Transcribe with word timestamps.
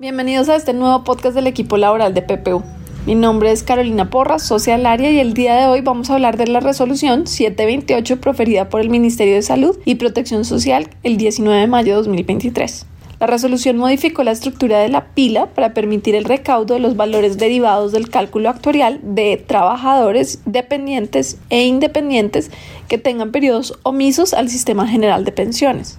Bienvenidos 0.00 0.48
a 0.48 0.56
este 0.56 0.72
nuevo 0.72 1.04
podcast 1.04 1.34
del 1.34 1.46
equipo 1.46 1.76
laboral 1.76 2.14
de 2.14 2.22
PPU. 2.22 2.62
Mi 3.04 3.14
nombre 3.14 3.52
es 3.52 3.62
Carolina 3.62 4.08
Porras, 4.08 4.42
socia 4.42 4.78
del 4.78 4.86
área, 4.86 5.10
y 5.10 5.18
el 5.18 5.34
día 5.34 5.56
de 5.56 5.66
hoy 5.66 5.82
vamos 5.82 6.08
a 6.08 6.14
hablar 6.14 6.38
de 6.38 6.46
la 6.46 6.60
resolución 6.60 7.26
728 7.26 8.18
proferida 8.18 8.70
por 8.70 8.80
el 8.80 8.88
Ministerio 8.88 9.34
de 9.34 9.42
Salud 9.42 9.78
y 9.84 9.96
Protección 9.96 10.46
Social 10.46 10.88
el 11.02 11.18
19 11.18 11.60
de 11.60 11.66
mayo 11.66 11.92
de 11.92 11.96
2023. 11.96 12.86
La 13.20 13.26
resolución 13.26 13.76
modificó 13.76 14.24
la 14.24 14.30
estructura 14.30 14.78
de 14.78 14.88
la 14.88 15.08
pila 15.08 15.48
para 15.48 15.74
permitir 15.74 16.14
el 16.14 16.24
recaudo 16.24 16.72
de 16.72 16.80
los 16.80 16.96
valores 16.96 17.36
derivados 17.36 17.92
del 17.92 18.08
cálculo 18.08 18.48
actuarial 18.48 19.00
de 19.02 19.36
trabajadores 19.36 20.40
dependientes 20.46 21.36
e 21.50 21.66
independientes 21.66 22.50
que 22.88 22.96
tengan 22.96 23.32
periodos 23.32 23.78
omisos 23.82 24.32
al 24.32 24.48
sistema 24.48 24.88
general 24.88 25.26
de 25.26 25.32
pensiones. 25.32 25.98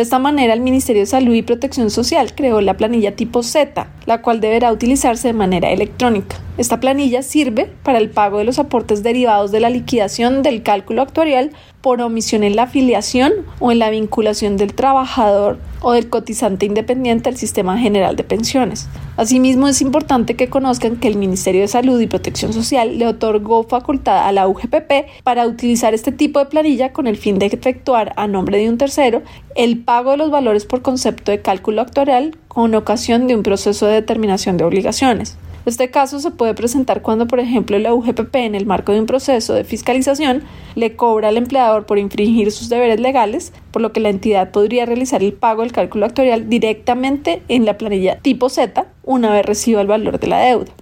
De 0.00 0.04
esta 0.04 0.18
manera, 0.18 0.54
el 0.54 0.62
Ministerio 0.62 1.02
de 1.02 1.06
Salud 1.06 1.34
y 1.34 1.42
Protección 1.42 1.90
Social 1.90 2.34
creó 2.34 2.62
la 2.62 2.78
planilla 2.78 3.16
tipo 3.16 3.42
Z, 3.42 3.86
la 4.06 4.22
cual 4.22 4.40
deberá 4.40 4.72
utilizarse 4.72 5.28
de 5.28 5.34
manera 5.34 5.72
electrónica. 5.72 6.36
Esta 6.60 6.78
planilla 6.78 7.22
sirve 7.22 7.72
para 7.82 7.96
el 7.96 8.10
pago 8.10 8.36
de 8.36 8.44
los 8.44 8.58
aportes 8.58 9.02
derivados 9.02 9.50
de 9.50 9.60
la 9.60 9.70
liquidación 9.70 10.42
del 10.42 10.62
cálculo 10.62 11.00
actuarial 11.00 11.52
por 11.80 12.02
omisión 12.02 12.44
en 12.44 12.54
la 12.54 12.64
afiliación 12.64 13.32
o 13.60 13.72
en 13.72 13.78
la 13.78 13.88
vinculación 13.88 14.58
del 14.58 14.74
trabajador 14.74 15.58
o 15.80 15.92
del 15.92 16.10
cotizante 16.10 16.66
independiente 16.66 17.30
al 17.30 17.38
sistema 17.38 17.78
general 17.78 18.14
de 18.14 18.24
pensiones. 18.24 18.90
Asimismo, 19.16 19.68
es 19.68 19.80
importante 19.80 20.36
que 20.36 20.50
conozcan 20.50 20.96
que 20.96 21.08
el 21.08 21.16
Ministerio 21.16 21.62
de 21.62 21.68
Salud 21.68 21.98
y 21.98 22.06
Protección 22.06 22.52
Social 22.52 22.98
le 22.98 23.06
otorgó 23.06 23.62
facultad 23.62 24.28
a 24.28 24.30
la 24.30 24.46
UGPP 24.46 25.22
para 25.24 25.46
utilizar 25.46 25.94
este 25.94 26.12
tipo 26.12 26.40
de 26.40 26.44
planilla 26.44 26.92
con 26.92 27.06
el 27.06 27.16
fin 27.16 27.38
de 27.38 27.46
efectuar 27.46 28.12
a 28.16 28.26
nombre 28.26 28.58
de 28.58 28.68
un 28.68 28.76
tercero 28.76 29.22
el 29.54 29.78
pago 29.78 30.10
de 30.10 30.18
los 30.18 30.30
valores 30.30 30.66
por 30.66 30.82
concepto 30.82 31.32
de 31.32 31.40
cálculo 31.40 31.80
actuarial 31.80 32.36
con 32.48 32.74
ocasión 32.74 33.28
de 33.28 33.34
un 33.34 33.42
proceso 33.42 33.86
de 33.86 33.94
determinación 33.94 34.58
de 34.58 34.64
obligaciones. 34.64 35.38
Este 35.66 35.90
caso 35.90 36.20
se 36.20 36.30
puede 36.30 36.54
presentar 36.54 37.02
cuando, 37.02 37.26
por 37.26 37.38
ejemplo, 37.38 37.78
la 37.78 37.92
UGPP, 37.92 38.34
en 38.36 38.54
el 38.54 38.64
marco 38.64 38.92
de 38.92 39.00
un 39.00 39.06
proceso 39.06 39.52
de 39.52 39.64
fiscalización, 39.64 40.42
le 40.74 40.96
cobra 40.96 41.28
al 41.28 41.36
empleador 41.36 41.84
por 41.84 41.98
infringir 41.98 42.50
sus 42.50 42.70
deberes 42.70 42.98
legales, 42.98 43.52
por 43.70 43.82
lo 43.82 43.92
que 43.92 44.00
la 44.00 44.08
entidad 44.08 44.52
podría 44.52 44.86
realizar 44.86 45.22
el 45.22 45.34
pago 45.34 45.62
del 45.62 45.72
cálculo 45.72 46.06
actuarial 46.06 46.48
directamente 46.48 47.42
en 47.48 47.66
la 47.66 47.76
planilla 47.76 48.18
tipo 48.18 48.48
Z 48.48 48.86
una 49.04 49.32
vez 49.32 49.44
reciba 49.44 49.82
el 49.82 49.86
valor 49.86 50.18
de 50.18 50.28
la 50.28 50.38
deuda. 50.38 50.72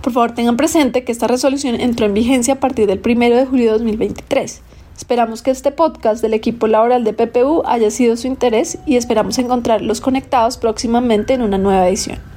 Por 0.00 0.12
favor, 0.12 0.32
tengan 0.32 0.56
presente 0.56 1.02
que 1.02 1.10
esta 1.10 1.26
resolución 1.26 1.80
entró 1.80 2.06
en 2.06 2.14
vigencia 2.14 2.54
a 2.54 2.60
partir 2.60 2.86
del 2.86 3.00
1 3.04 3.34
de 3.34 3.46
julio 3.46 3.64
de 3.64 3.72
2023. 3.72 4.62
Esperamos 4.96 5.42
que 5.42 5.50
este 5.50 5.72
podcast 5.72 6.22
del 6.22 6.34
equipo 6.34 6.68
laboral 6.68 7.02
de 7.02 7.14
PPU 7.14 7.64
haya 7.66 7.90
sido 7.90 8.16
su 8.16 8.28
interés 8.28 8.78
y 8.86 8.94
esperamos 8.94 9.38
encontrarlos 9.38 10.00
conectados 10.00 10.56
próximamente 10.56 11.34
en 11.34 11.42
una 11.42 11.58
nueva 11.58 11.88
edición. 11.88 12.35